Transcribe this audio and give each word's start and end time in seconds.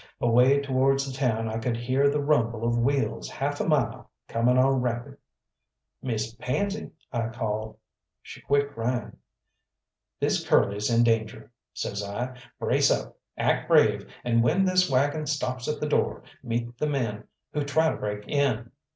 Away 0.19 0.59
towards 0.61 1.05
the 1.05 1.15
town 1.15 1.47
I 1.47 1.59
could 1.59 1.77
hear 1.77 2.09
the 2.09 2.23
rumble 2.23 2.63
of 2.67 2.75
wheels 2.75 3.29
half 3.29 3.61
a 3.61 3.67
mile, 3.67 4.09
coming 4.27 4.57
on 4.57 4.81
rapid. 4.81 5.17
"Miss 6.01 6.33
Pansy!" 6.33 6.89
I 7.13 7.27
called. 7.27 7.77
She 8.23 8.41
quit 8.41 8.73
crying. 8.73 9.17
"This 10.19 10.43
Curly's 10.43 10.89
in 10.89 11.03
danger," 11.03 11.51
says 11.71 12.03
I. 12.03 12.35
"Brace 12.57 12.89
up; 12.89 13.15
act 13.37 13.67
brave, 13.67 14.11
and 14.23 14.41
when 14.41 14.65
this 14.65 14.89
waggon 14.89 15.27
stops 15.27 15.67
at 15.67 15.79
the 15.79 15.87
door, 15.87 16.23
meet 16.41 16.79
the 16.79 16.87
men 16.87 17.25
who 17.53 17.63
try 17.63 17.91
to 17.91 17.95
break 17.97 18.27
in. 18.27 18.71